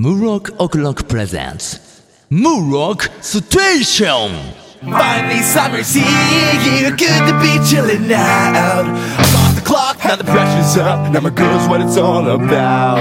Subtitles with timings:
[0.00, 2.00] Murok O'Clock presents
[2.30, 4.32] Murok Station!
[4.80, 6.90] Finally, summer's here.
[6.96, 8.86] Good to be chilling out.
[8.86, 11.12] I'm off the clock, now the pressure's up.
[11.12, 12.96] Now my girl's what it's all about.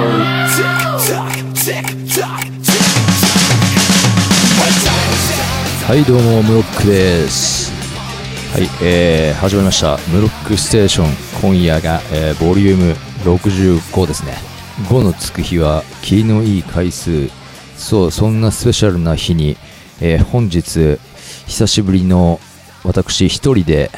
[0.51, 0.65] Tick
[1.07, 2.83] tock, tick tock, tick
[4.83, 5.87] tock.
[5.87, 7.71] はいどうもムロックです
[8.51, 11.07] はいえー、始まりましたムロックステーション
[11.41, 12.93] 今夜が、えーボリューム
[13.23, 14.48] 65ですね
[14.87, 17.29] 5のつく日は霧のいい回数。
[17.77, 19.57] そうそんなスペシャルな日に、
[20.01, 20.97] えー本日
[21.47, 22.39] 久しぶりの
[22.83, 23.91] 私一人で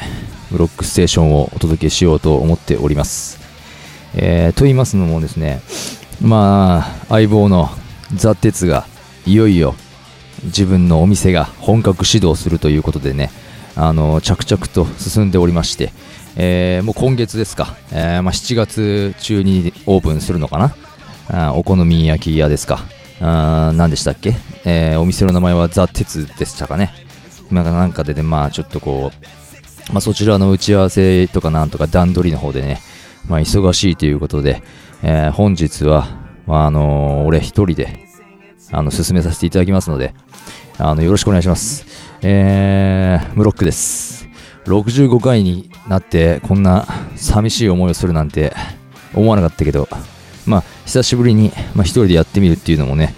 [0.50, 3.38] ムロックステーションをお届けしようと思っております。
[4.14, 5.62] えーと言いますのもですね
[6.20, 7.70] まあ相棒の
[8.14, 8.86] ザ・鉄が
[9.26, 9.74] いよいよ
[10.44, 13.30] 自分のお店が本格始動するということでね、
[13.76, 15.92] あの着々と進んでおりまして、
[16.36, 20.74] えーもう今月ですか、えーまあ、7月中にオープンするのか
[21.28, 22.80] な、お好み焼き屋ですか、
[23.20, 26.90] あー何でしたっけ、えーお店の名前はザ・鉄でしたかね、
[27.50, 29.12] なんかなんかでね、まあちょっとこ
[29.90, 32.80] う、まあ、そちらの打ち合わせとかなんとか段取りの方でね、
[33.28, 34.62] まあ、忙しいということで、
[35.02, 36.06] えー本日は、
[36.46, 38.06] まああの俺一人で、
[38.70, 40.14] あの、進めさせていただきますので、
[40.78, 41.84] あの、よろしくお願いします。
[42.22, 44.21] えー、ムロックです。
[44.64, 48.54] 65回になって、こんな寂しい思いをするなんて
[49.14, 49.88] 思わなかったけど、
[50.46, 53.14] まあ、久しぶりに、まあ、一人でやってみるっていうのもね、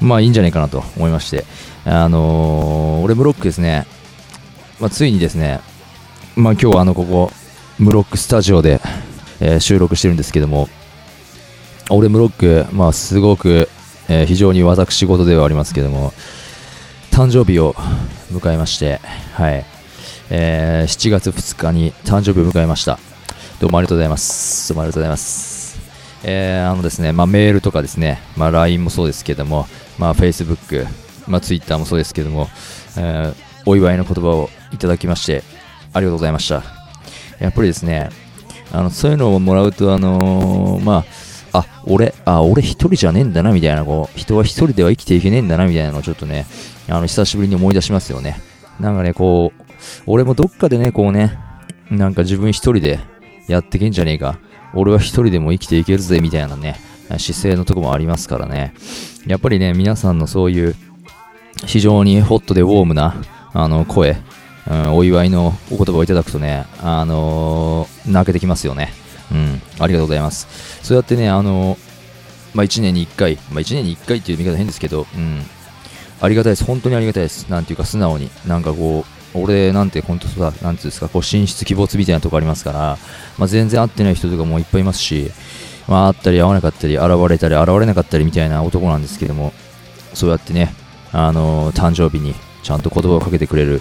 [0.00, 1.44] まあ、いいんじゃないかなと思いまして、
[1.84, 3.86] あのー俺ムロックですね、
[4.80, 5.60] まあ、ついにですね、
[6.36, 7.32] まあ、今日はあの、ここ、
[7.78, 8.80] ムロックスタジオで、
[9.40, 10.68] えー収録してるんですけども、
[11.90, 13.68] 俺ムロック、まあ、すごく、
[14.08, 16.12] えー非常に私事ではありますけども、
[17.10, 17.74] 誕生日を
[18.32, 19.00] 迎えまして、
[19.34, 19.64] はい、
[20.30, 22.98] えー7月2日に誕生日を迎えました。
[23.60, 24.68] どうもありがとうございます。
[24.68, 25.78] どうもありがとうございます。
[26.24, 29.66] えーあのですね、まあ、メールとかですね、まあ、LINE もそうですけども、
[29.98, 30.86] まあ、Facebook、
[31.26, 32.48] まあ、Twitter もそうですけども、
[32.96, 35.42] えーお祝いの言葉をいただきまして、
[35.92, 36.62] ありがとうございました。
[37.38, 38.08] やっぱりですね、
[38.72, 41.04] あのそういうのをもらうと、あのーま
[41.52, 46.46] あ、あ、俺、あ、俺一人じゃねえんだな、みたいな、こう、人は一人では生きていけねえんだな、みたいなのをちょっとね、
[46.88, 48.40] あの、久しぶりに思い出しますよね。
[48.80, 49.67] なんかね、こう、
[50.06, 51.38] 俺もどっかでね、こうね、
[51.90, 53.00] なんか自分一人で
[53.46, 54.38] やってけんじゃねえか。
[54.74, 56.78] 俺は一人でも生きていけるぜ、みたいなね、
[57.18, 58.74] 姿勢のとこもありますからね。
[59.26, 60.74] やっぱりね、皆さんのそういう、
[61.66, 63.16] 非常にホットでウォームな、
[63.52, 64.16] あの、声、
[64.70, 68.92] うん、お祝いのお言葉をいただくとね、あのー泣けてきますよね。
[69.32, 70.46] うん、ありがとうございます。
[70.82, 71.78] そうやってね、あのー
[72.54, 75.42] まあ、1年に1回、まあ、1年に1回っていう見方変ですけど、うん、
[76.20, 76.64] ありがたいです。
[76.64, 77.48] 本当にありがたいです。
[77.48, 78.30] なんていうか、素直に。
[78.46, 82.98] なんかこう、俺なんて本当さ、なんていうんですか、こう、神出鬼没みたいなとこありますから、
[83.36, 85.30] まあ、全然会ってない人とかもいっぱいいますし、
[85.86, 89.52] まあ、会ったり会わなかったり、現れたり現れなかったりみたいな男なんですけども、
[90.14, 90.74] そうやってね、
[91.12, 93.80] あのー誕生日にちゃんと言葉をかけてくれる、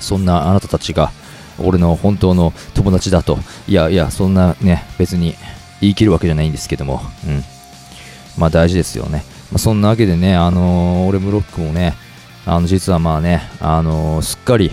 [0.00, 1.10] そんなあなたたちが、
[1.58, 5.34] 俺の本当の友達だと、いやいや、そんなね、別に
[5.80, 7.42] 言い切るわけじゃないんですけども、うん。
[8.36, 9.24] まあ大事ですよね。
[9.50, 11.94] まあ、そんなわけでね、あのー俺ムロックもね、
[12.48, 14.72] あの、実はまあね、あのーすっかり、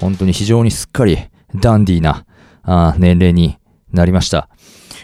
[0.00, 1.18] 本当に非常にすっかり、
[1.54, 2.26] ダンディーな、
[2.64, 3.58] あー年齢に
[3.92, 4.48] なりました。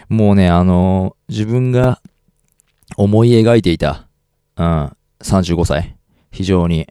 [0.09, 2.01] もうね、あのー自分が
[2.97, 4.09] 思い描いていた、
[4.57, 5.95] うん、35歳。
[6.31, 6.87] 非常に。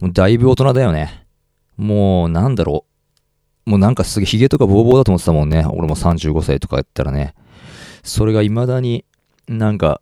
[0.00, 1.26] もうだいぶ大人だよね。
[1.76, 2.86] もう、なんだろ
[3.66, 3.70] う。
[3.70, 5.66] もうなんかすげえヒゲとかボーボーだと思ってたもんね。
[5.66, 7.34] 俺も35歳とかやったらね。
[8.02, 9.04] それが未だに
[9.46, 10.00] なんか、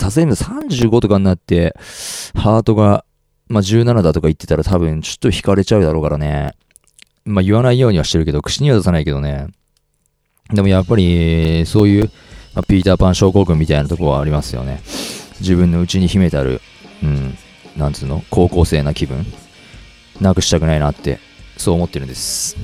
[0.00, 1.76] 例えば35とかになって、
[2.34, 3.04] ハートが、
[3.48, 6.54] まあ、17だとか言ってたら多分ちょっと惹かれちゃうだろうからね。
[7.24, 9.48] まあ、言わないようにはしてるけど、口には出さないけどね。
[10.52, 12.10] でもやっぱり、そういう、
[12.54, 14.80] まあ、ピーターパン症候群みたいなとこはありますよね。
[15.40, 16.60] 自分の内に秘めたる、
[17.02, 17.36] うん、
[17.76, 19.24] なんつうの、高校生な気分、
[20.20, 21.20] なくしたくないなって、
[21.56, 22.56] そう思ってるんです。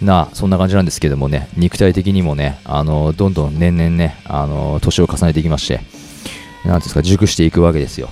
[0.00, 5.80] なあ、そんな感じなんですけどもね、肉体的にもね、あの、どんどん年々ね、あの、年を重ねていきまして、
[6.64, 8.10] なんですか、熟していくわけですよ。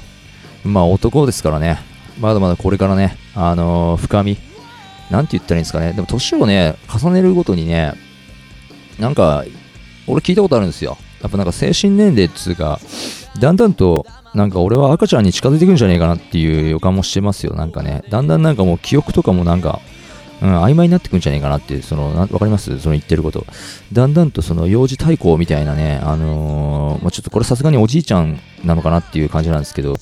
[0.65, 1.79] まあ、男ですからね、
[2.21, 4.37] まだまだこれからね、あの、深み、
[5.11, 7.95] なんて言ったらいいんですかね、でも年をね、重ねるごとにね、
[8.99, 9.45] なんか、
[10.07, 10.99] 俺聞いたことあるんですよ。
[11.23, 12.79] やっぱなんか精神年齢っつうか、
[13.39, 17.55] だんだんと、なんか俺は赤ちゃんに近づいてくんじゃねえかなっていう予感もしてますよ。
[17.55, 19.81] なんかね、だんだんなんかもう記憶とかもなんか、
[20.43, 22.79] うん、曖昧になってくんじゃねえかなっていう、その、わかります？
[22.79, 23.45] その言ってること。
[23.93, 29.97] だんだんとその幼児対抗みたいなね、あのーまあ、ちょっとこれさすがにおじいちゃんなのかなっていう感じなんですけど、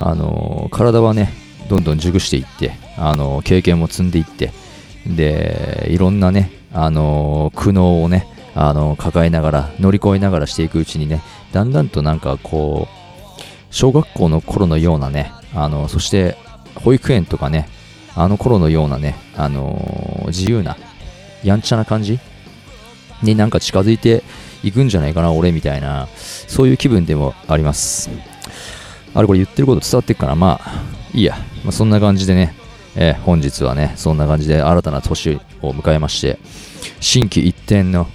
[0.00, 1.32] あの体はね、
[1.68, 4.52] どんどん熟していって、あの経験も積んでいって、
[5.06, 11.22] で、いろんなね、あの苦悩をね、あの抱えながら、乗り越えながらしていくうちにね、
[11.52, 12.98] だんだんとなんかこう
[13.70, 16.36] 小学校の頃のようなね、あの、そして
[16.74, 17.68] 保育園とかね、
[18.14, 20.76] あの頃のようなね、あの自由な、
[21.44, 22.18] やんちゃな感じ
[23.22, 24.22] になんか近づいて
[24.62, 28.10] いくんじゃないかな、俺みたいな、そういう気分でもあります。
[29.14, 30.34] あれこれ言ってること伝わってるかな。
[30.34, 30.82] まあ、
[31.14, 31.36] いいや。
[31.64, 32.54] まあ、そんな感じでね、
[32.94, 36.38] えー本日はね、そんな感じで新たな年を迎えまして、
[37.00, 38.06] 新規一転の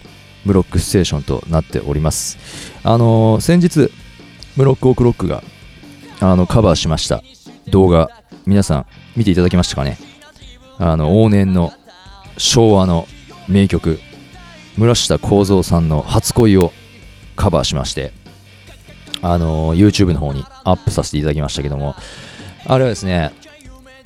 [0.45, 2.38] ブロックステーションとなっております。
[2.84, 3.92] あのー先日、
[4.56, 5.44] ブロックオクロックが、
[6.19, 7.22] あの、カバーしました。
[7.69, 8.10] 動画、
[8.45, 8.86] 皆さん
[9.16, 9.98] 見ていただきましたかね？
[10.80, 11.74] あの、往年の
[12.38, 13.07] 昭和の
[13.48, 14.00] 名曲、
[14.78, 16.72] 村下幸三さんの初恋を
[17.36, 18.12] カバーしまして、
[19.22, 21.95] あの YouTube の方にアップさせていただきましたけども、
[22.65, 23.31] あれはですね、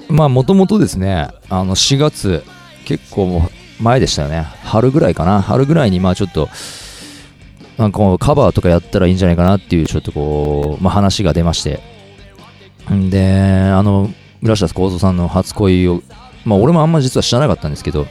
[0.10, 2.44] まあもともとですね、あの4月、
[2.86, 3.42] 結構
[3.80, 4.42] 前でしたよね。
[4.64, 5.42] 春ぐらいかな。
[5.42, 6.50] 春ぐらいにまあちょっと、
[7.78, 11.80] なんかこうカバーとかやったらいいんじゃないかなっていうちょっとこう、まあ話が出まして。
[12.92, 13.30] んで、
[13.74, 14.10] あの、
[14.42, 16.02] 村下幸三さんの初恋を、
[16.46, 18.08] まあ俺もあんま実は知らなかったんですけど、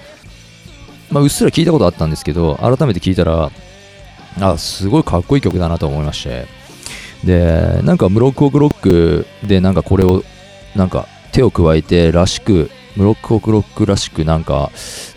[1.10, 3.50] まあうっすら聞いたことあったんですけど、改めて聞いたら、
[4.40, 6.46] あ、すごいかっこいい曲だなと思いまして。
[7.26, 10.22] で、なんかムロックオクロックでなんかこれを、
[10.74, 14.70] なんか手を加えてらしく、ムロックオクロックらしくなんか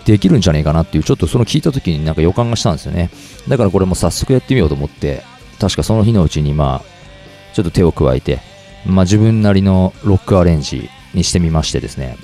[0.05, 3.09] できるんじゃねえかなっていう、ちょっとその聞いた時になんか予感がしたんですよね。
[3.47, 5.23] だからこれも早速やってみようと思って、
[5.59, 8.39] 確かその日のうちにまあ、ちょっと手を加えて、
[8.85, 12.17] まあ自分なりのロックアレンジにしてみましてですね。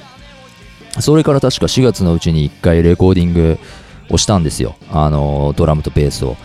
[1.00, 3.60] それから確か4月のうちに1回レコーディング
[4.10, 4.76] をしたんですよ。
[4.90, 6.38] あの、ドラムとベースを。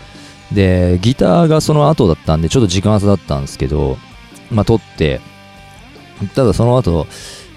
[0.53, 3.97] で、ギターがその後だったんで、ちょっと時間差だったんですけど、
[4.51, 5.21] まあ撮って、
[6.35, 7.07] ただその後、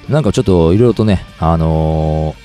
[0.08, 2.44] なんかちょっといろいろとね、あのー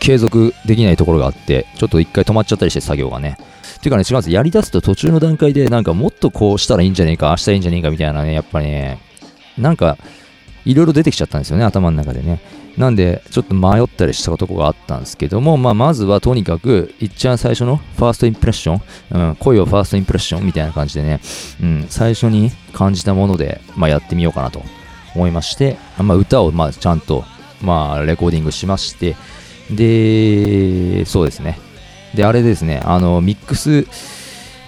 [0.00, 3.36] 継続できないところがあって、ちょっと一回止まっちゃったりして作業がね。
[3.76, 4.30] っていうかね、違うんです。
[4.30, 8.98] やり出すと途中の段階で、なんかもっとこうしたらいいんじゃねえか、ああしたいいんじゃねえかみたいなね、やっぱりね、
[9.58, 9.98] なんか、
[10.64, 12.40] いろいろ出てきちゃったんですよね、頭の中でね。
[12.80, 21.20] なんで、ちょっと迷ったりしたとこがあったんですけども、まあ、まずはとにかく、いっちゃん最初のファーストインプレッション、うん、恋をファーストインプレッションみたいな感じでね、
[21.62, 24.62] うん、最初に感じたもので、まあ、やってみようかなと
[25.14, 27.22] 思いまして、まあ、歌を、まあ、ちゃんと、
[27.60, 29.14] まあ、レコーディングしまして、
[29.70, 31.58] で、そうですね。
[32.14, 33.86] で、あれですね、あの、ミックス、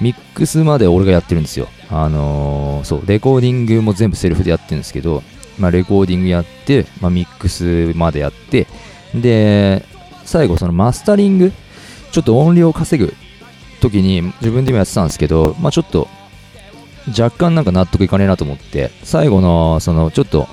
[0.02, 1.68] ミックスまで俺がやってるんですよ。
[1.88, 5.22] あのーそう、レコーディングも全部セルフでやってるんですけど、
[5.58, 8.66] まあ、レコーディングやって、まあ、ミックスまでやって、
[9.14, 9.84] で、
[10.24, 11.52] 最後そのマスタリング、
[12.10, 13.14] ちょっと音量を稼ぐ
[13.80, 16.08] 時に自分でもやってたんですけど、まあ、ちょっと
[17.08, 20.48] 若干なんか納得いかねえなと思って、最後のそのちょっと、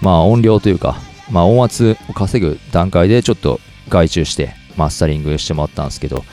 [0.00, 0.96] まあ、音量というか、
[1.30, 6.24] まあ、音圧を稼ぐ段階でちょっと外注してマスタリングしてもらったんですけど、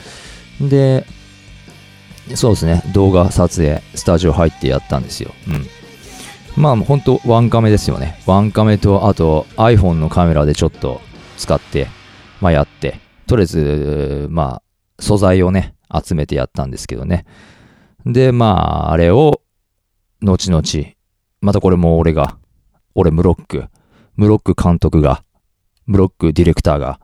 [0.60, 1.06] で、
[2.34, 5.32] そうですね、動画撮影、スタジオ入ってやったんですよ。
[5.48, 5.66] うん。
[6.56, 8.18] まあ、本当ワンカメですよね。
[8.26, 11.00] ワンカメと、あと iPhone のカメラでちょっと
[11.36, 11.88] 使って、
[12.40, 17.26] まあやって、とりあえず、まあ、素材をね、集めてやったんですけどね。
[18.06, 18.46] で、ま
[18.88, 19.42] あ、あれを、
[20.22, 20.62] 後々、
[21.40, 22.38] またこれも俺が、
[22.94, 23.66] 俺ムロック、
[24.14, 25.22] ムロック監督が、
[25.86, 27.00] ムロックディレクターが、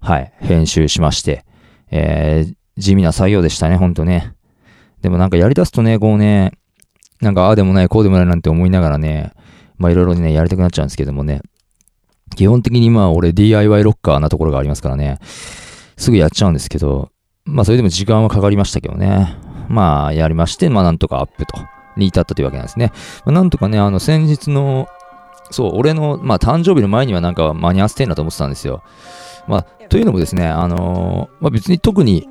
[0.00, 1.44] はい、編集しまして、
[1.90, 4.34] えー、地味な作業でしたね、ほんとね。
[5.02, 6.52] でもなんかやり出すとね、こうね、
[7.24, 9.32] なんかああでもない、こうでもないなんて思いながらね、
[9.78, 11.40] まあいろいろね、やりたくなっちゃうんですけどもね。
[12.36, 15.18] 基本的にまあ俺 DIY ロッカーなところがありますからね、
[15.96, 17.10] すぐやっちゃうんですけど、
[17.44, 19.36] まあそれでも時間はかかりましたけどね。
[19.68, 21.58] まあやりまして、まあなんとかアップと、
[21.96, 22.92] に至ったというわけなんですね。
[23.24, 24.88] まあ、なんとかね、あの先日の、
[25.50, 28.82] そう、俺の、まあ誕生日の前にはなんか間に合わせてんなと思ってたんですよ。
[29.46, 32.26] まあ、というのもですね、あのーまあ別に特に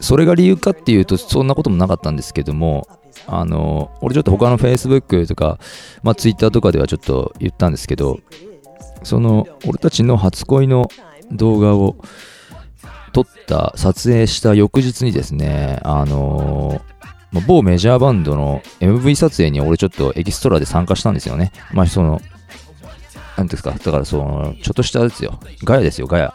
[0.00, 2.86] それが理由かっていうとそんなこともなかったんですけども
[3.26, 5.58] あの俺ちょっと他の Facebook とか、
[6.02, 8.20] まあ、Twitter とかではちょっと言ったんですけど
[9.02, 10.88] その俺たちの初恋の
[11.32, 11.96] 動画を
[13.12, 16.80] 撮った撮影した翌日にですねあの
[17.32, 21.52] まあ某メジャーバンドの MV 撮影に俺ちょっとエキストラで参加したんですよね。
[21.72, 22.22] まあそのなんてい
[23.40, 25.38] うんですかだからそのちょっとしたですよ。
[25.64, 26.34] ガヤですよガヤ。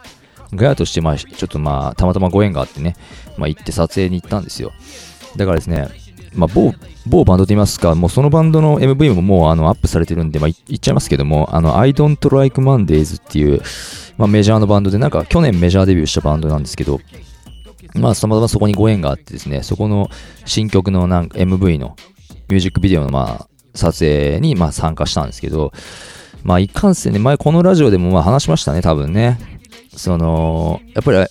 [0.52, 2.96] ガヤとして、まあ、ちょっとまあ、たまたまご縁があってね、
[3.36, 4.72] まあ、行って撮影に行ったんですよ。
[5.36, 5.88] だからですね、
[6.34, 6.72] まあ、某、
[7.06, 13.62] 某バンドと言いますか、もうそのバンドの MV ももうあのアップされてるんで、まあ、言っちゃいますけども、あの、I Don't Like Mondays っていう、
[14.16, 17.00] まあ、メジャーのバンドで、なんか去年メジャーデビューしたバンドなんですけど、
[17.94, 20.08] まあ、たまたまそこにご縁があってですね、そこの
[20.44, 21.96] 新曲のなんか MV の
[22.48, 25.72] ミュージックビデオのまあ、撮影にまあ参加したんですけど、
[26.42, 29.38] まあ、いかんせんね、前このラジオでもまあ話しましたね、多分ね。
[29.96, 31.26] その、やっぱり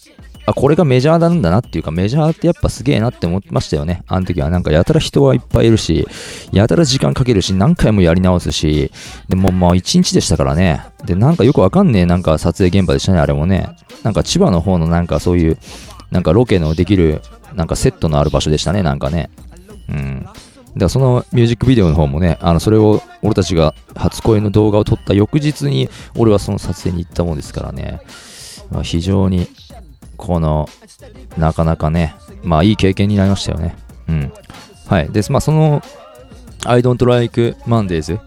[0.46, 4.04] あ、これがメジャーなんだなっていうか、メジャーってやっぱすげえなって思ってましたよね。
[4.08, 6.06] あの時はなんかやたら人はいっぱいいるし、
[6.52, 8.92] やたら時間かけるし、何回もやり直すし、
[9.30, 10.82] でもまあ一日でしたからね。
[11.06, 13.70] で、なんかよくわかんねえなんか撮影現場でしたね、あれもね。
[14.04, 15.58] なんか千葉の方のなんかそういう、
[16.12, 17.22] なんかロケのできる、
[17.56, 19.30] なんかセットのある場所でしたね、なんかね。
[19.90, 20.24] うん。
[20.24, 20.34] だか
[20.76, 28.02] らそのミュージックビデオの方もね、あのそれを俺たちが初恋の動画を撮った翌日に俺はその撮影に行ったもんですからね、
[28.74, 29.48] まあ、非常に
[30.18, 30.68] この
[31.38, 33.76] なかなかね、まあいい経験になりましたよね。
[34.10, 34.34] うん。
[34.88, 35.10] はい。
[35.10, 35.82] で、まあその
[36.66, 38.20] I don't like Mondays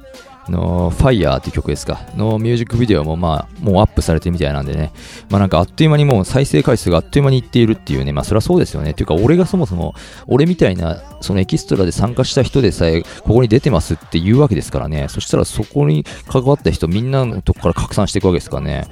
[0.48, 2.00] の Fire っていう曲ですか。
[2.16, 4.92] のミュージックビデオもまあもうアップされてるみたいなんでね。
[5.30, 8.12] まあなんかあっという間にもう再生回数があっという間にいっているっていうね。
[8.12, 8.90] まあそれはそうですよね。
[8.92, 9.94] っていうか俺がそもそも
[10.26, 15.06] 俺みたいなそのエキストラで参加した人でさえここに出てますって言うわけですからね。
[15.08, 18.86] そしたらそこに関わった人みんなのとこから拡散していくわけですからね。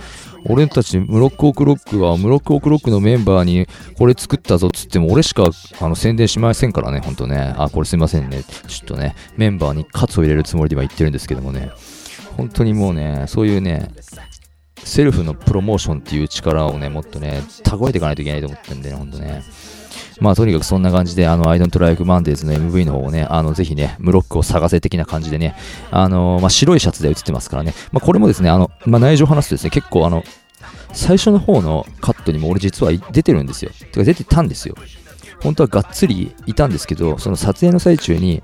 [0.47, 5.45] 俺たちムロックオクロックはムロックオクロックのメンバーにこれ作ったぞっつっても俺しか
[5.81, 7.55] あの宣伝しませんからね、ほんとね。
[7.57, 8.43] あ、これすいませんね。
[8.43, 11.71] ちょっとね、メンバーにカツを入れるつもりで今言ってるんですけどもね。
[12.37, 13.91] 本当にもうね、そういうね、
[14.77, 19.43] セルフのプロモーションっていう力をね、もっとね、蓄えていかないといけないと思ってんでね、ほんとね。
[20.21, 25.57] まあとにかくそんな感じで、あの、I don't like Mondays の MV の方をね、あの、ぜひね、ムロックを探せ的な感じでね、
[25.91, 30.25] あの、まあ白いシャツで映ってますからね、まあこれもですね、あの、まあ内情を話すとですね、結構あの、
[30.93, 33.71] 最初の方のカットにも俺実は出てるんですよ。
[33.71, 34.77] てか出てたんですよ。
[35.43, 38.43] 本当はがっつりいたんですけど、その撮影の最中に、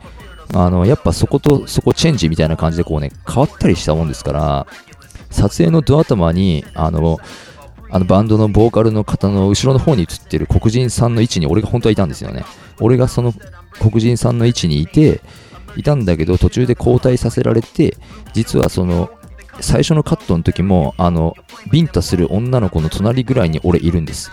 [0.52, 4.66] あの、やっぱそことそこチェンジみたいな感じでこうね、変わったりしたもんですから、
[5.30, 7.18] 撮影のドア頭に、あの、
[7.90, 12.44] あのバンドのボーカルの方の後ろの方に映ってる黒人さんの位置に俺が本当はいたんですよね。
[12.80, 13.34] 俺がその
[13.80, 15.20] 黒人さんの位置にいて、
[15.76, 17.96] いたんだけど途中で交代させられて、
[18.32, 19.10] 実はその
[19.60, 21.34] 最初のカットの時も、あの、
[21.70, 24.30] ビンタする女の子の隣ぐらいに俺いるんです。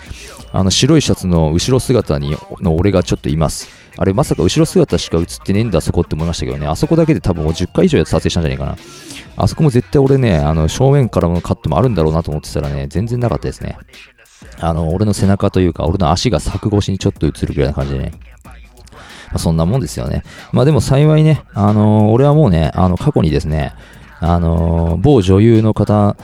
[0.51, 3.69] あの、白いシャツの後ろ姿にの俺がちょっといます。
[3.97, 6.67] あれ、まさか後ろ姿しか映ってねえんだ、そこって思いましたけどね。
[6.67, 8.77] あそこだけで多分もう10回以上撮影したんじゃないかな。
[9.37, 13.77] あそこも絶対俺ね、あの、正面からのカットもあるんだろうなと思ってたらね、全然なかったですね。
[14.59, 18.11] あの、俺の背中というか、俺の足が柵越しにちょっと映るぐらいな感じでね。
[19.27, 20.23] まあ、そんなもんですよね。
[20.51, 23.73] まあでも幸いね、あの俺はもうね、あの、過去にですね、
[24.19, 26.15] あのー某女優の方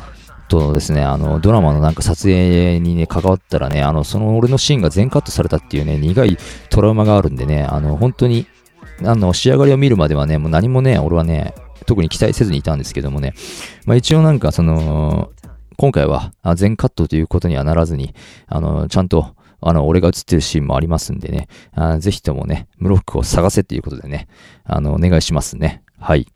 [0.48, 6.38] とのですね、あの、ドラマのなんか撮影にね、関わったらね、あの、その俺のシーンが全カットされたっていうね、苦い
[6.70, 8.48] トラウマがあるんでね、あの、本当に、
[9.04, 11.54] あの、仕上がりを見るまではね、もう何もね、俺はね、
[11.84, 13.34] 特に期待せずにいたんですけどもね、
[13.86, 15.32] まあ一応なんかその、
[15.78, 18.14] 今回は全カットということにはならずに、
[18.48, 24.28] あの、ちゃんと、あの、俺が映ってるシーンもありますんでね、あぜひともね、ムロックを探せっていうことでね、
[24.66, 25.84] あの、お願いしますね。
[26.00, 26.28] はい。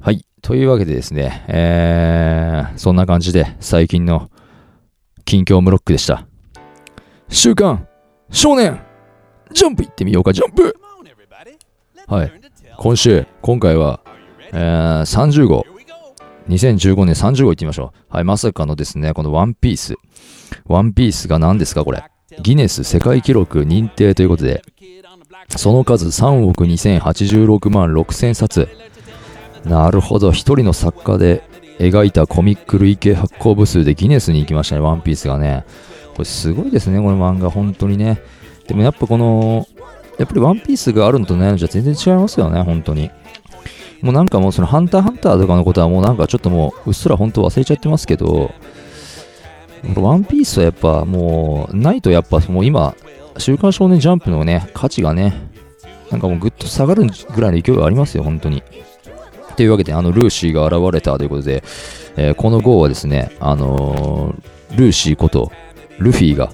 [0.00, 0.24] はい。
[0.42, 4.30] というわけでですね、えー、そんな感じで最近の
[5.24, 6.26] 近況ムロックでした。
[7.28, 7.88] 週刊
[8.30, 8.80] 少年
[9.52, 10.76] ジャンプ行ってみようか、ジャンプ
[12.06, 12.32] はい。
[12.78, 14.00] 今週、今回は、
[14.56, 15.66] えー、30号。
[16.48, 18.14] 2015年30号行ってみましょう。
[18.14, 19.96] はい、まさかのですね、このワンピース。
[20.64, 22.02] ワンピースが何ですか、これ。
[22.42, 24.62] ギネス世界記録認定ということで、
[25.56, 28.68] その数3億2086万6000冊。
[29.64, 31.42] なるほど、一人の作家で
[31.78, 35.66] 描いたコミック累計発行部数でギネスに行きましたね、ワンピースがね。
[36.14, 38.22] これすごいですね、この漫画、本当にね。
[38.66, 39.66] でもやっぱこの、
[40.18, 43.10] やっぱりワンピースがあるのとないのじゃ全然違いますよね、本当に。
[44.02, 48.52] もうなんかもうそのハンターハンターとかのことはもうなんかちょっともううっすら本当忘れちゃってますけど、
[49.96, 52.94] ワンピースはやっぱもうないとやっぱもう今、
[53.38, 55.34] 週刊少年ジャンプのね、価値がね、
[56.10, 58.62] なんかもうぐっと下がるぐらいの勢いがありますよ、本当に。
[59.56, 61.62] というわけで、あの、ルーシーが現れたということで、
[62.16, 65.50] えーこの号はですね、あのールーシーこと、
[65.98, 66.50] ルフィが、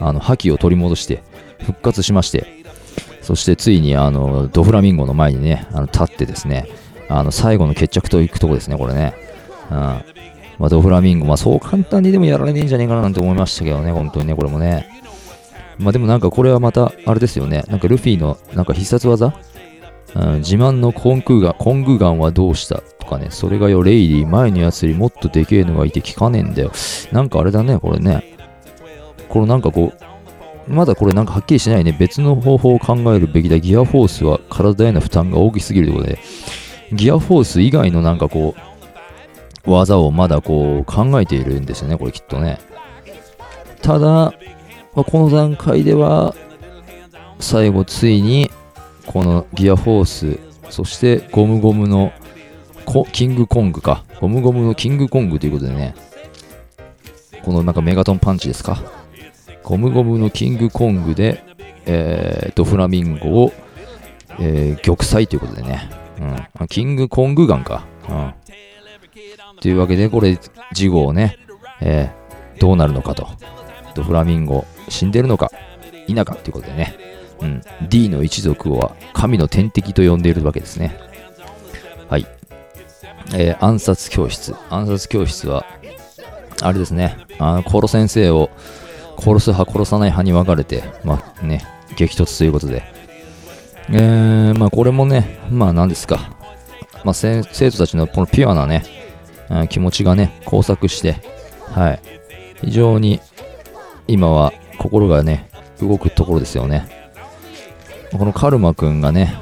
[0.00, 1.22] あの、覇気を取り戻して、
[1.62, 2.46] 復活しまして、
[3.26, 6.68] そしてついに、あの、ドフラミンゴの前にね、あの立ってですね、
[7.08, 9.14] あの、最後の決着といくとこですね、これね。
[9.68, 9.76] うん。
[9.76, 10.04] ま
[10.60, 14.86] あ、ドフラミンゴ、まあ、そう簡単にでもやられねえんじゃねえかななんて思いましたけどね、本当にね、これもね。
[15.78, 19.34] まあ、でもなんかこれはまた、あれですよね、なんかルフィの、なんか必殺技？
[20.14, 26.70] うん、自慢のコンクーガン、コングガンはどうしたとかね、それがよ、レイリー、前のやつよりもっとでけえのがいて効かねえんだよ。
[27.10, 28.36] なんかあれだね、これね。
[29.28, 29.98] これなんかこう、
[30.68, 31.96] まだこれなんかはっきりしないね。
[31.98, 33.58] 別の方法を考えるべきだ。
[33.58, 36.18] ギアフォースは体への負担が大きすぎるということで、
[36.92, 38.54] ギアフォース以外のなんかこ
[39.64, 42.58] う、技をまだこう考えているんですよね、これきっとね。
[43.82, 44.32] ただ、ま
[44.96, 46.34] あこの段階では、
[47.38, 48.50] 最後ついに、
[49.06, 50.38] このギアフォース、
[50.70, 52.12] そしてゴムゴムの
[52.84, 54.04] コキングコングか。
[54.20, 55.94] ゴムゴムのキングコングということでね、
[57.44, 58.82] このなんかメガトンパンチですか。
[59.66, 61.42] ゴムゴムのキングコングで、
[61.86, 63.52] えー、とフラミンゴを、
[64.38, 65.90] えー、玉砕ということでね、
[66.60, 67.84] うん、キングコングガンか。
[68.08, 68.34] うん
[69.60, 70.38] というわけで、これ、
[70.72, 71.38] 事後をね、
[71.80, 73.26] えー、どうなるのかと。
[73.94, 75.50] とフラミンゴ、死んでるのか、
[76.06, 76.94] 否かということでね、
[77.40, 80.94] うん、D の一族は神の天敵と呼んでいるわけですね。
[82.08, 82.26] はい。
[83.34, 84.54] えー、暗殺教室。
[84.68, 85.64] 暗殺教室は、
[86.62, 88.50] あれですね、あの、コロ先生を
[89.16, 91.64] 殺す派、殺さない派に分かれて、まあね、
[91.96, 92.82] 激突ということで。
[93.88, 96.36] えー、まあこれもね、まあ何ですか。
[97.04, 98.84] まあ生徒たちのこのピュアなね、
[99.68, 101.16] 気持ちがね、交錯して、
[101.70, 102.00] はい。
[102.62, 103.20] 非常に
[104.08, 105.48] 今は心がね、
[105.80, 106.88] 動くところですよね。
[108.12, 109.36] このカルマくんがね、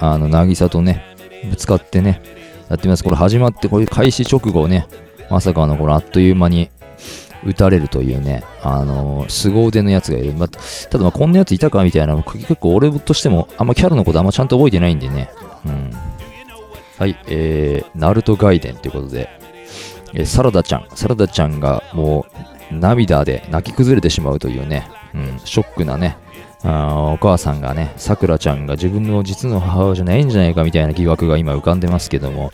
[0.00, 1.04] あの、渚とね、
[1.48, 2.20] ぶつかってね、
[2.68, 3.04] やってみます。
[3.04, 4.86] これ始まって、これ開始直後ね、
[5.30, 6.70] まさかのこのあっという間に
[7.44, 10.32] 撃たれるというね、あのー、凄腕のやつがいる。
[10.32, 10.58] また
[10.98, 15.30] だまあこんなやついたかみたいな、結構俺としてもあんまキャラのことあんまちゃんと覚えてないんでね。
[15.66, 15.90] うん。
[16.98, 19.28] はい、えー、ナルトガイデンということで、
[20.14, 22.26] えー、サラダちゃん、サラダちゃんがも
[22.72, 26.16] う涙で泣き崩れてしまうというね、うん、ショックなね、
[26.64, 32.50] あお母さんがね、さくらちゃんが自分の実の母親じゃないんじゃないかみたいな疑惑が今浮かんでますけども、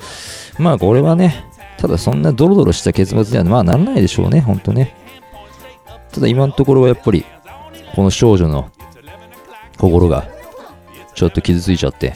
[0.59, 1.47] まあこれはね、
[1.79, 4.95] ただそんなドロドロした結末にはまあならないでしょうね、ほんとね。
[6.13, 7.25] ただ今のところはやっぱり、
[7.95, 8.71] この少女の
[9.79, 10.27] 心が
[11.15, 12.15] ちょっと傷ついちゃって、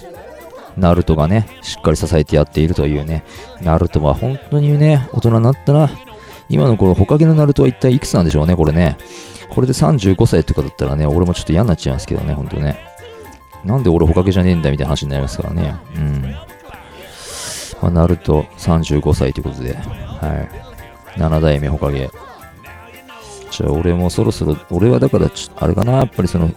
[0.77, 3.25] ナルトがね、しっかり支えてやっているというね、
[3.61, 5.91] ナルトは本当にね、大人になったら、
[6.49, 8.97] 今のこのホカゲのナルトは一体いくつなんでしょうね、これね。
[9.50, 12.79] これで35歳とかだったらね、俺もちょっと嫌になっちゃいますけどね、ほんとね。
[13.65, 15.75] なんで俺ホカゲじゃねえんだみたいな話になりますからね。
[15.97, 16.37] うん。
[17.80, 20.49] まあ、ナルト35歳ということで、は
[21.16, 21.18] い。
[21.18, 22.11] 7代目ホカゲ。
[23.50, 26.50] じゃあ俺もそろそろ、俺はだからちょあれかな、やっぱりその、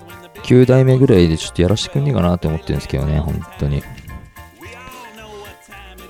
[0.43, 3.83] 9代目ぐらいでちょっとやらしてくんねえかなって思ってるんですけどね、本当に。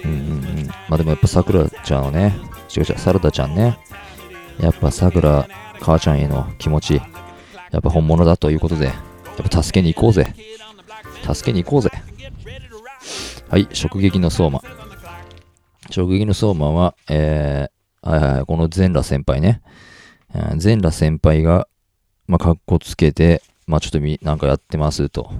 [0.03, 0.67] うんうんうん。
[0.89, 2.35] まあでもやっぱさくらちゃんはね、
[2.75, 3.77] 違う違う、サラダちゃんね。
[4.59, 5.47] やっぱさくら、
[5.79, 10.33] 母ちゃんへの気持ち、やっぱ本物だということで、やっぱ助けに行こうぜ。
[11.33, 11.91] 助けに行こうぜ。
[13.49, 14.61] はい、直撃の相馬。
[15.95, 19.61] 直撃の相馬は、えー、この全裸先輩ね。
[20.57, 21.67] 全裸先輩が、
[22.27, 25.31] まあ、かっこつけて、まあ、ちょっとみ、なんかやってますと。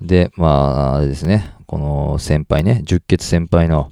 [0.00, 1.54] で、まあ、あれですね。
[1.66, 3.90] この先輩ね、十血先輩の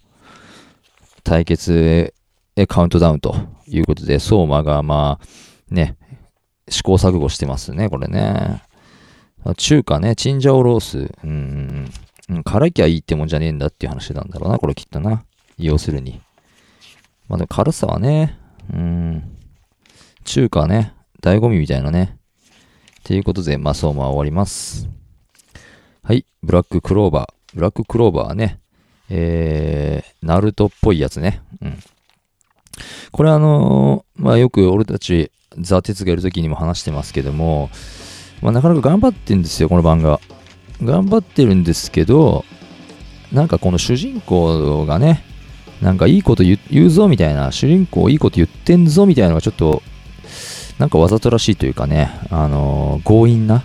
[1.24, 2.12] 対決
[2.56, 3.34] へカウントダウンと
[3.66, 5.96] いうことで、相馬が、まあ、ね、
[6.68, 8.62] 試行錯誤してますね、これね。
[9.56, 11.12] 中華ね、チンジャオロース。
[11.24, 11.90] うん、
[12.28, 15.24] うん、辛いきゃいいってもんじゃねえんだっていう話なんだろうな、これきっとな。
[15.58, 16.20] 要するに。
[17.28, 18.38] まあでも軽さはね、
[18.72, 19.36] うん、
[20.24, 22.18] 中華ね、醍醐味みたいなね。
[23.02, 24.88] ということで、まあ、相馬は終わります。
[26.02, 27.54] はい、ブラッククローバー。
[27.54, 28.60] ブラッククローバーはね、
[29.10, 31.42] えー、ナルトっぽいやつね。
[31.60, 31.78] うん。
[33.12, 37.70] これあのー、まあよく俺たちザ・鉄がいる時にも話してますけども、
[38.42, 40.20] まあなかなか頑張ってんですよ、この番が。
[40.82, 42.44] 頑張ってるんですけど、
[43.32, 45.24] なんかこの主人公がね、
[45.84, 49.82] なんかいいこと言うぞみたいな、主人公いいこと言ってんぞみたいなのがちょっと、
[50.78, 53.62] なんかわざとらしいというかね、あのー、強引な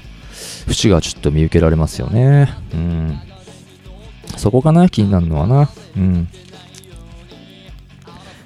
[0.68, 2.50] 節がちょっと見受けられますよね。
[2.74, 3.20] うん。
[4.36, 5.70] そこかな気になるのはな。
[5.96, 6.28] うん。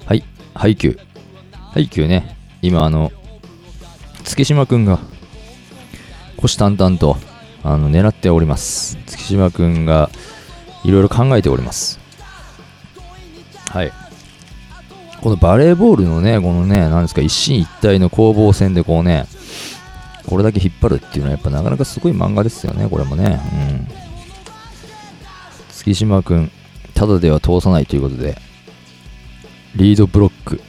[0.06, 0.22] はい。
[0.54, 0.98] ハイキュー。
[1.72, 2.36] ハイキューね。
[2.62, 3.10] 今あの、
[4.22, 5.00] 月島くんが、
[6.36, 7.16] 虎視眈々と、
[7.64, 8.98] あの、狙っております。
[9.04, 10.10] 月島くんが、
[10.84, 12.03] いろいろ考えております。
[13.74, 13.92] はい。
[15.20, 19.26] このバレーボールのね、このね、なんですか、一進一退の攻防戦でこうね、
[20.28, 23.40] これだけ引っ張るっていうのはやっぱなかなかすごい漫画ですよね、これもね。
[23.52, 23.88] うん。
[25.72, 26.52] 月島くん、
[26.94, 28.38] ただでは通さないということで、
[29.74, 30.60] リードブロック。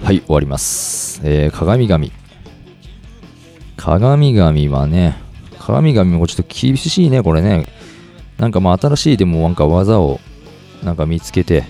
[0.00, 1.20] はい、終わります。
[1.24, 2.12] えー、鏡神。
[3.76, 5.16] 鏡神はね、
[5.58, 7.66] 鏡神もちょっと厳しいね、これね。
[8.38, 10.20] なんかまあ新しいでもなんか技を
[10.82, 11.64] なんか見つけて、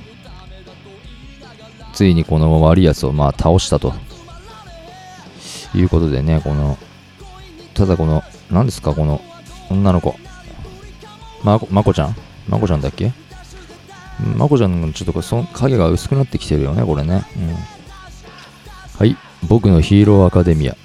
[1.92, 3.92] ついにこの悪いやつをまあ倒したと。
[5.74, 6.76] いうことでね、この、
[7.72, 9.22] ただこの、何ですか、この
[9.70, 10.14] 女の子。
[11.42, 12.16] まこ、まこちゃん？
[12.46, 13.12] まこちゃんだっけ？
[14.36, 17.24] まこちゃんのちょっとその影が薄くなってきてるよね、これね。
[17.36, 17.54] うん。
[18.98, 19.16] はい。
[19.48, 20.76] 僕のヒーローアカデミア。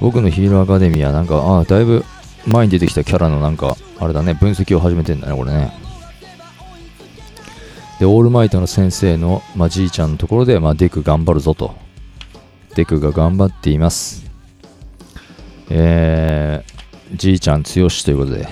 [0.00, 2.04] 僕のヒーローアカデミア、なんか、ああ、だいぶ
[2.46, 5.72] 前に出てきたキャラのなんか、あれだね、分析を始めてんだね、これね。
[7.98, 11.74] で、オールマイトの先生の、まあ、じいちゃんのところで、まあ、デク頑張るぞと
[12.74, 14.24] デクが頑張っています。
[15.70, 18.48] えー、じいちゃん強しということで、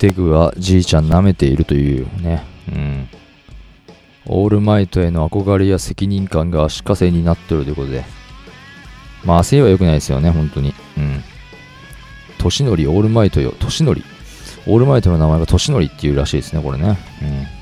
[0.00, 3.08] デクはじいちゃん舐めているというね、うん。
[4.26, 8.04] オールマイトへの憧れや責任感が足かせになってるということで、
[9.24, 10.74] まあ、汗は良くないですよね、本当に。
[10.98, 11.22] うん。
[12.38, 14.02] 年のりオールマイトよ、年のり。
[14.66, 16.98] オールマイトの名前が年のりっていうらしいですね、これね。
[17.22, 17.61] うん。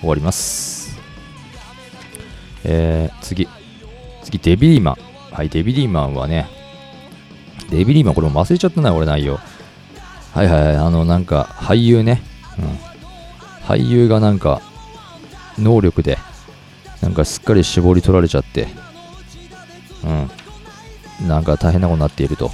[0.00, 0.98] 終わります。
[2.64, 3.48] えー、次。
[4.22, 4.96] 次、デビリーマン。
[5.32, 6.48] はい、デビリーマンはね、
[7.70, 9.38] デビリーマン、これも忘れちゃったな、俺内容。
[10.32, 12.22] はいはい、あの、なんか、俳優ね。
[12.58, 12.64] うん。
[13.66, 14.62] 俳優がなんか、
[15.58, 16.18] 能力で、
[17.02, 18.68] なんかすっかり絞り取られちゃって、
[21.20, 21.28] うん。
[21.28, 22.50] なんか大変なことになっていると。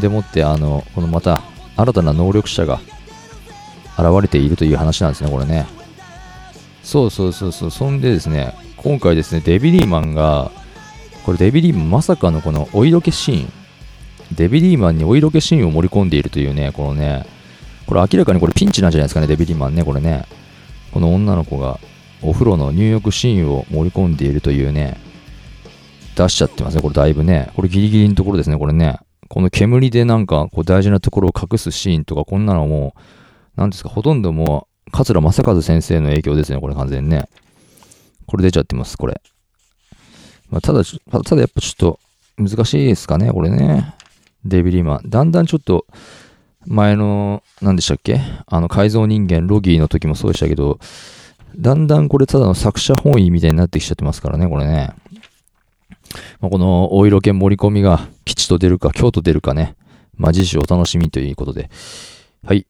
[0.00, 1.42] でもって、あの、このまた、
[1.76, 2.80] 新たな能力者が
[3.96, 5.66] 現れているという話なんですね、これね。
[6.82, 10.50] そうそうそうそう、そんでですね、今回ですね、デビリーマンが、
[11.24, 13.52] これデビリーマンまさかのこのお色気シーン、
[14.32, 17.26] デビリーマンにお色気シーンを盛り込んでいるというね、このね、
[17.86, 20.24] これ明らかにこれピンチなんじゃないですかね、デビリーマンね、これね。
[20.92, 21.78] この女の子が
[22.22, 24.98] お風呂の入浴シーンを盛り込んでいるというね、
[26.16, 27.50] 出しちゃってますね、これだいぶね。
[27.54, 28.98] これギリギリのところですね、これね。
[29.28, 32.94] この煙でなんかこう大事なところを隠すシーンとか、こんなのも
[33.56, 37.28] う、なんですか、ほとんどもう、桂正和先生の影響ですね、これ完全にね。
[38.26, 39.20] これ出ちゃってます、これ。
[40.50, 42.00] まあ、ただ、ただやっぱちょっと
[42.36, 43.94] 難しいですかね、これね。
[44.44, 45.10] デビリーマン。
[45.10, 45.86] だんだんちょっと、
[46.66, 48.20] 前の、何でしたっけ？
[48.46, 50.78] あの、改造人間、ロギーの時もそうでしたけど、
[51.56, 54.92] だんだんこれただの作者本位みたいになってきちゃってますからね、これね。
[56.40, 59.76] まあ、このお色気盛り込みが吉と出るか京と出るかね、
[60.16, 61.70] まあ、次週お楽しみということで。
[62.44, 62.66] はい。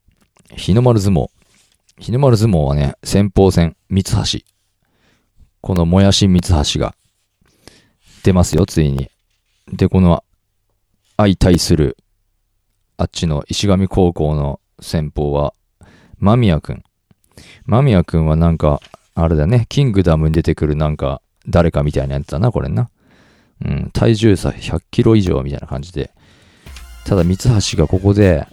[0.57, 1.28] 日の丸相撲。
[1.98, 4.40] 日の丸相撲はね、先鋒戦、三橋。
[5.61, 6.94] このもやし三橋が
[8.22, 9.11] 出ますよ、ついに。
[9.72, 10.22] で、この
[11.16, 11.96] 相対する、
[12.96, 15.54] あっちの石上高校の先鋒は、
[16.18, 16.84] 間宮くん。
[17.66, 18.80] 間宮くんはなんか、
[19.14, 22.90] あれだね、キングダムに出てくるなんか、誰かみたいなやつだな、これな。
[23.64, 26.12] うん、体重差100キロ以上みたいな感じで。
[27.04, 28.46] ただ、三橋がここで、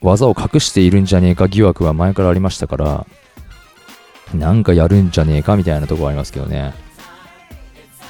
[0.00, 3.06] 技を隠しているんじゃねえか疑惑は前からありましたから、
[4.34, 6.74] なんかやるんじゃねえかみたいなとこありますけどね。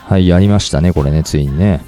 [0.04, 1.80] はい、やりましたね、これね、ついにね。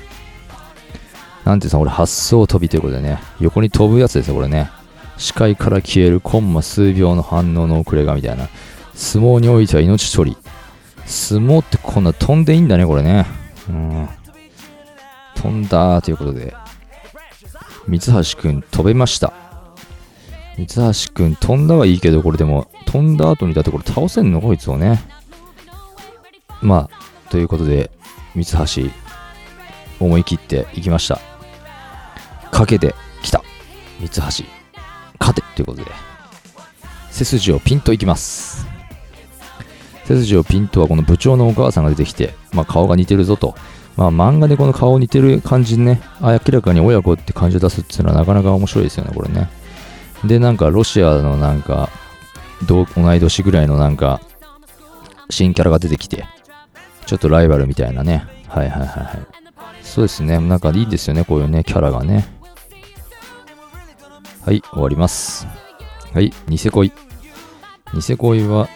[1.44, 4.70] なんてさ、これ発想飛びということでね、横に飛ぶやつですよ、これね。
[5.16, 8.48] 視界から消えるコンマ数秒の反応の遅れがみたいな。
[8.94, 10.36] 相撲においては命取り。
[11.06, 13.26] 相撲ってこんな飛んでいいんだね、これね。
[13.68, 14.08] うん。
[15.34, 16.54] 飛んだということで。
[17.88, 19.32] 三橋くん飛べました。
[20.66, 24.40] 三橋くん飛んだはいいけど、これでも飛んだ後にだってこれ倒せんの？
[24.40, 25.00] こいつをね。
[26.60, 27.90] まあ、ということで、
[28.34, 28.90] 三橋、
[29.98, 31.18] 思い切っていきました。
[32.50, 33.42] かけてきた。
[34.00, 34.20] 三橋、
[35.18, 35.90] 勝てということで、
[37.10, 38.66] 背筋をピンといきます。
[40.04, 43.54] 背筋をピンとはこの部長のお母さんが出てきて、まあ顔が似てるぞと。
[43.96, 49.48] まあ漫画でこの顔似てる感じね、明らかに親子って感じを出すっていうのはなかなか面白いですよね、これね。
[50.24, 51.88] で、なんかロシアのなんか、
[52.66, 54.20] 同い年ぐらいのなんか、
[55.30, 56.26] 新キャラが出てきて、
[57.06, 58.26] ちょっとライバルみたいなね。
[58.48, 59.40] はいはいはいはい。
[59.82, 60.38] そうですね。
[60.38, 62.28] なんかいいですよね、こういうね、キャラがね。
[64.44, 65.46] はい、終わります。
[66.12, 66.92] はい、ニセ恋。
[67.92, 68.68] ニセ恋は、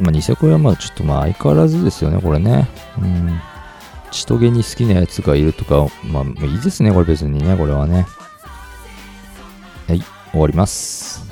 [0.00, 2.68] まあ、ニセ恋はまあちょっとまあ相変わらずですよね、これね。
[2.98, 3.40] うん。
[4.10, 8.06] 血とげに好きなやつがいるとか、まあいいですね、これ別にね、これはね。
[9.88, 10.02] はい、
[10.34, 11.24] 終わります。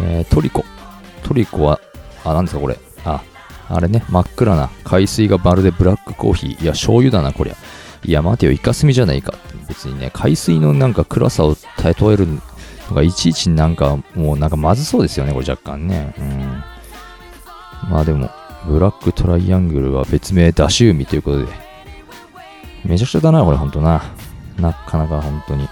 [0.00, 0.64] えー、トリコ。
[1.22, 1.80] トリコは、
[2.24, 2.76] あ、なんですかこれ。
[3.04, 3.22] あ、
[3.68, 6.62] あれね、真っ暗な海水がまるでブラックコーヒー。
[6.62, 7.56] いや、醤油だな、こりゃ。
[8.04, 9.34] いや、待てよ、イカスミじゃないか。
[9.68, 12.40] 別にね、海水のなんか暗さを例えるの
[12.96, 16.14] がいちいちなんか、もうなんかまずそうですよね、これ若干ね。
[16.18, 16.64] うん。
[17.88, 18.28] まあでも、
[18.66, 21.46] ブラックトライアングルは別名ダシ海ということで。
[22.84, 24.02] めちゃくちゃだな、これほんとな。
[24.58, 25.68] なかなか本当に。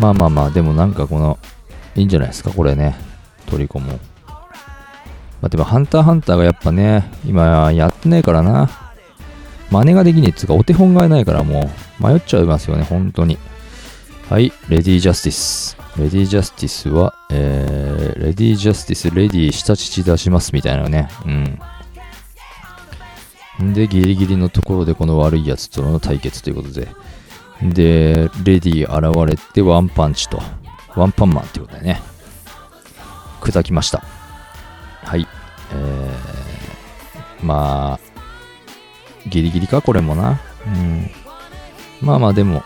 [0.00, 1.38] まあまあまあ、でもなんかこの、
[1.94, 2.96] いいんじゃないですか、これね。
[3.46, 3.92] トリコも。
[5.42, 8.70] まあでも、ハンターハンターがやっぱね、今やってないからな。
[9.70, 13.38] 真似ができねえっつうか、お手本がないからもう、迷っちゃいますよね、本当に。
[14.30, 15.76] はい、レディージャスティス。
[15.98, 21.08] レディージャスティスは、えー、レディージャスティス、レディー下乳出しますみたいなね。
[23.58, 23.74] うん。
[23.74, 26.88] で、ギリギリのところでこの悪いやつとの対決ということで。
[27.62, 30.40] で、レディー現れてワンパンチと、
[30.96, 32.02] ワンパンマンということでね、
[33.40, 34.02] 砕きました。
[35.04, 35.26] はい。
[35.72, 40.40] えー、まあ、ギリギリか、これもな。
[40.66, 41.10] うん。
[42.00, 42.62] まあまあ、でも、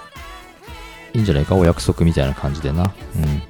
[1.12, 2.92] いいんじゃないか、お約束みたいな感じでな。
[3.16, 3.42] うん。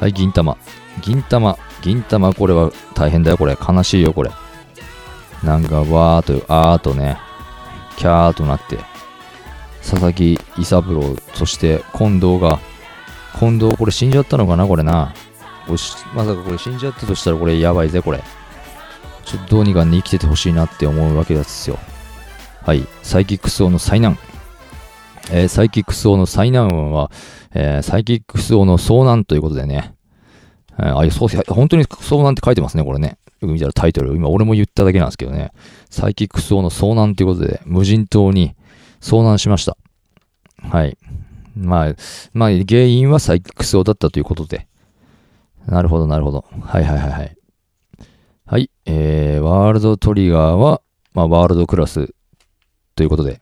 [0.00, 0.56] はい、銀玉。
[1.02, 1.58] 銀玉。
[1.82, 3.56] 銀玉、これは大変だよ、これ。
[3.56, 4.30] 悲しいよ、これ。
[5.42, 7.18] なんか、わーと、あーとね、
[7.96, 8.78] キャーとなって、
[9.88, 12.60] 佐々木伊三郎、そして近藤が、
[13.38, 15.14] 近藤、これ死んじゃったのかな、これな。
[15.66, 15.78] これ
[16.14, 18.22] まさかこれ死んじゃったとしたら、これやばいぜ、これ。
[19.24, 21.78] ちょっとどうにかね、生きててほしいなって思うわけですよ。
[22.62, 24.18] はい、サイキックス王の災難。
[25.30, 27.10] えーサイキックス王の災難は、
[27.54, 29.94] えーサイキックス王の遭難ということでね。
[30.78, 33.16] えーあ、いやそう、本当に遭難って書いてますね、これね。
[33.40, 34.14] よく見たらタイトル。
[34.16, 35.52] 今俺も言っただけなんですけどね。
[35.88, 38.54] サイキックス王の遭難ということで、無人島に
[39.00, 39.76] 遭難しました。
[40.62, 40.98] はい。
[41.56, 41.94] まあ、
[42.32, 44.68] まあ、原因はサイクス王だったということで。
[45.66, 46.44] なるほど、なるほど。
[46.62, 47.36] はいはいはいはい。
[48.46, 48.70] はい。
[48.86, 50.82] えー、ワールドトリガーは、
[51.14, 52.14] まあ、ワールドクラス
[52.94, 53.40] ということで。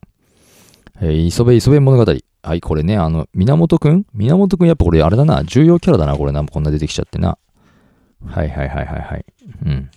[1.00, 2.14] えー、磯部磯部物語。
[2.42, 4.06] はい、これね、あの、源くん？
[4.14, 7.38] 源くんやっぱこれあれだな、重要キャラだな、これな、こんな出てきちゃってな。
[8.24, 9.24] はいはいはいはいはい。
[9.64, 9.90] うん。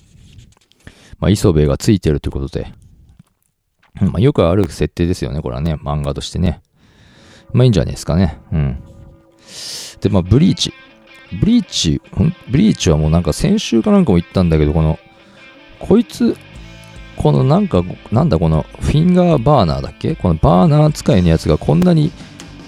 [1.19, 2.73] まあ、磯部がついてるということで。
[4.01, 6.61] まあ、よくある設定ですよね、これはね、漫画としてね。
[7.53, 8.39] まあ、いいんじゃないですかね。
[8.51, 8.83] うん。
[10.01, 10.73] で、まあ、ブリーチ。
[11.39, 12.01] ブリーチ、
[12.49, 14.97] ブリーチはもうなんか先週かなんかも言ったんだけど、この、
[15.79, 16.35] こいつ、
[17.17, 20.15] このなんか、なんだこのフィンガーバーナーだっけ？
[20.15, 22.11] このバーナー使いのやつがこんなに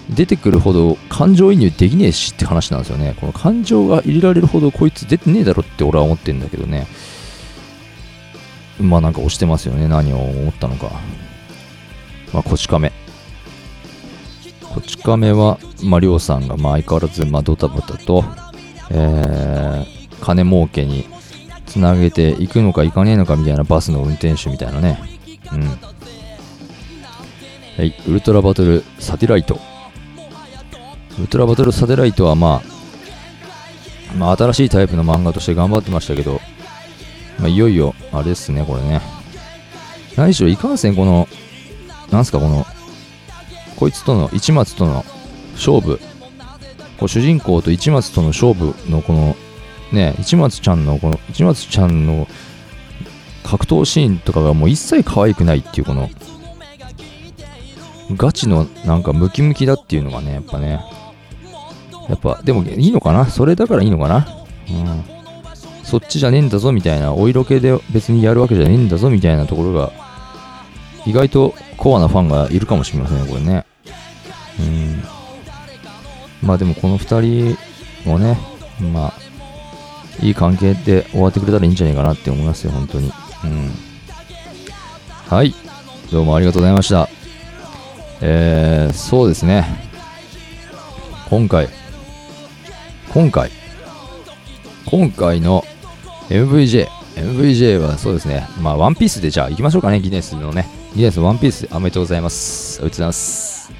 [0.10, 3.16] 出てくるほど感情移入できねえしって話なんですよね。
[3.22, 6.86] この感情が入れられるほどこいつ出てねえだろって俺は思ってんだけどね。
[8.82, 9.88] まあなんか押してますよね。
[9.88, 10.92] 何を思ったのか。
[12.34, 12.92] まあ、こち亀。
[14.74, 18.24] こち亀は、まあ、りょうさんが、まあ、相変わらず、まあ、ドタバタと、
[18.90, 21.06] えー、金儲けに
[21.66, 25.00] つなげていくのかいかねえのかみたいなバスの運転手みたいなね。
[25.52, 25.68] うん。
[25.68, 25.76] は
[27.84, 29.60] い、ウルトラバトルサテライト。
[31.18, 32.62] ウルトラバトルサテライトはま
[34.14, 36.40] あ、まあ新しいタイプの漫画として頑張ってましたけど、
[37.42, 39.02] まあいよいよ、あれですね、これね。
[40.16, 41.28] 何しろいかんせんこの、
[42.12, 42.66] なんすかこの、
[43.76, 45.04] こいつとの、市松との
[45.54, 46.00] 勝負。
[46.98, 49.36] こう主人公と市松との勝負のこの、
[49.92, 52.28] ね、市松ちゃんのこの、市松ちゃんの
[53.44, 56.10] 格闘シーンとかがもう一切可愛くないっていうこの、
[58.12, 60.80] ガチのなんかムキムキだっていうのがね、やっぱね、
[62.08, 63.26] やっぱ、でもいいのかな？
[63.26, 64.28] それだからいいのかな？
[64.70, 65.21] うん。
[65.84, 69.92] そっちじゃねえんだぞみたいな、お色気で別にやるわけじゃねえんだぞみたいなところが、
[71.06, 73.66] 意外とコアなファンがいるかもしれませんね、これね。
[74.60, 75.04] うん。
[76.42, 77.58] まあでもこの二人
[78.06, 78.38] もね、
[78.94, 79.14] まあ、
[80.22, 83.12] いい関係で終わってくれたらいいんじゃないかなって思いますよ、本当に。
[83.44, 83.72] うん。
[85.28, 85.54] はい。
[86.12, 87.10] どうもありがとうございました。
[88.22, 89.66] えー、そうですね。
[91.30, 91.70] 今回、
[93.14, 93.50] 今回、
[94.86, 95.64] 今回の
[96.32, 100.66] MVJ、MVJ はそうですね、まあ、ワンピースでじゃあ行きましょうかね、ギネスのね。
[100.96, 102.80] ギネスワンピース、おめでとうございます。
[102.80, 103.72] ありがとうございます。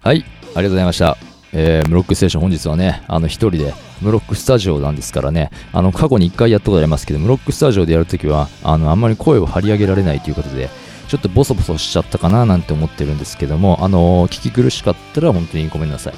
[0.00, 1.16] はい、ありがとうございました。
[1.52, 10.70] えー、ムロックステーション本日はね、あの一人で、ムロックスタジオなんですからね、あの過去に一回やったことありますけど、ムロックスタジオでやるときは、あのあんまり声を張り上げられないということで、
[11.08, 16.14] ちょっとボソボソしちゃったかななんて思ってるんですけども、あの聞き苦しかったら本当にごめんなさい。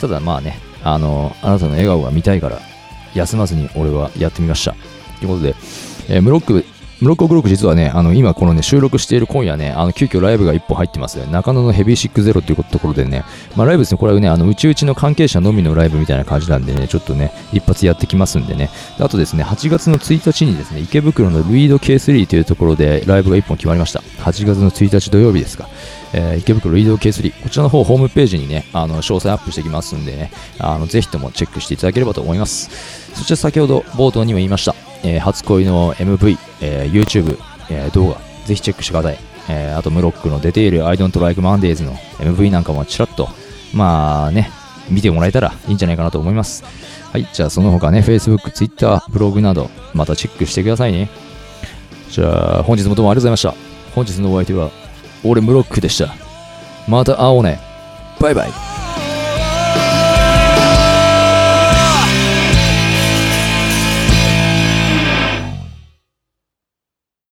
[0.00, 2.58] ただまあね、あのあなたの笑顔が見たいから、
[3.14, 4.74] 休まずに俺はやってみました。
[5.14, 5.54] ということで、
[6.08, 6.64] えームロック、
[7.00, 11.26] ムロックオクロック実はね、あの今このね、収録している今夜ね、あの急遽ライブが一本入ってますね。
[11.30, 13.24] 中野のヘビーシックゼロっていうところでね、
[13.56, 18.70] まあライブですね、これはね、あの、うちうちの関係者のみのライブみたいな感じなんでね、ちょっとね、一発やってきますんでね。
[18.98, 24.00] あとですね、8月の1日にですね、池袋のルイード K3 というところでライブが一本決まりました。
[24.20, 25.68] 8月の1日土曜日ですか。
[26.12, 32.70] えー池袋ルイード K3、こちらの方ホームページにね、あの、詳細アップしてきますんでね、あの、ぜひともチェックしていただければと思います。
[33.14, 37.38] そして先ほど冒頭にも言いました、えー初恋の mv え youtube、
[37.70, 39.18] えー動画、ぜひチェックしてください。
[39.48, 43.28] えーあと、ムロックの出ている I don't like Mondays の MV なんかもちらっと、
[43.72, 44.50] まあね、
[44.88, 46.64] 見てもらえたらいいんじゃないかなと思います。
[47.12, 51.08] はい、じゃあその他ね、Facebook、Twitter、ブログなど、またチェックしてくださいね。
[52.10, 53.94] じゃあ、本日もどうもありがとうございました。
[53.94, 54.70] 本日のお相手は、
[55.24, 56.14] 俺ムロックでした。
[56.88, 57.60] また会おうね。
[58.20, 58.73] バイバイ。